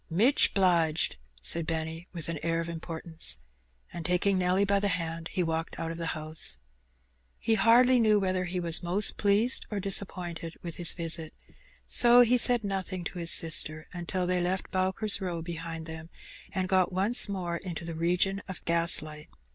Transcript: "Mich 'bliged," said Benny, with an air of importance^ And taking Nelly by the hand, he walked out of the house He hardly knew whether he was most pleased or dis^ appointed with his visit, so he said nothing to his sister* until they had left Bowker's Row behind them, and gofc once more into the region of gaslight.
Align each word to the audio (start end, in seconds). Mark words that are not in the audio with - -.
"Mich 0.09 0.55
'bliged," 0.55 1.17
said 1.43 1.67
Benny, 1.67 2.07
with 2.11 2.27
an 2.27 2.39
air 2.41 2.59
of 2.59 2.65
importance^ 2.67 3.37
And 3.93 4.03
taking 4.03 4.35
Nelly 4.39 4.65
by 4.65 4.79
the 4.79 4.87
hand, 4.87 5.27
he 5.31 5.43
walked 5.43 5.77
out 5.79 5.91
of 5.91 5.99
the 5.99 6.07
house 6.17 6.57
He 7.37 7.53
hardly 7.53 7.99
knew 7.99 8.19
whether 8.19 8.45
he 8.45 8.59
was 8.59 8.81
most 8.81 9.17
pleased 9.17 9.67
or 9.69 9.79
dis^ 9.79 10.01
appointed 10.01 10.55
with 10.63 10.77
his 10.77 10.93
visit, 10.93 11.35
so 11.85 12.21
he 12.21 12.39
said 12.39 12.63
nothing 12.63 13.03
to 13.03 13.19
his 13.19 13.29
sister* 13.29 13.87
until 13.93 14.25
they 14.25 14.37
had 14.41 14.45
left 14.45 14.71
Bowker's 14.71 15.21
Row 15.21 15.43
behind 15.43 15.85
them, 15.85 16.09
and 16.51 16.67
gofc 16.67 16.91
once 16.91 17.29
more 17.29 17.57
into 17.57 17.85
the 17.85 17.93
region 17.93 18.41
of 18.47 18.65
gaslight. 18.65 19.29